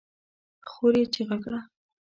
[0.69, 1.59] خور يې چيغه کړه!